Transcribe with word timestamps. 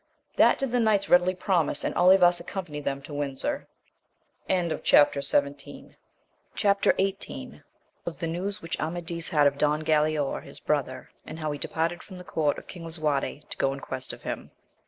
That 0.35 0.57
did 0.57 0.71
the 0.71 0.79
knights 0.79 1.09
readily 1.09 1.35
promise, 1.35 1.83
and 1.83 1.93
Olivas 1.93 2.39
accompanied 2.39 2.85
them 2.85 3.03
to 3.03 3.13
Windsor. 3.13 3.67
Chap. 4.49 5.13
XVIII.— 5.15 5.95
Of 8.07 8.17
the 8.17 8.25
news 8.25 8.63
which 8.63 8.79
Amadis 8.79 9.29
had 9.29 9.45
of 9.45 9.59
Don 9.59 9.83
Galaor 9.83 10.41
his 10.41 10.59
brother, 10.59 11.11
and 11.27 11.37
how 11.37 11.51
he 11.51 11.59
departed 11.59 12.01
from 12.01 12.17
the 12.17 12.23
court 12.23 12.57
of 12.57 12.65
King 12.65 12.83
Lisuarte 12.85 13.41
to 13.47 13.57
go 13.57 13.73
in 13.73 13.79
quest 13.79 14.11
of 14.11 14.23
him. 14.23 14.49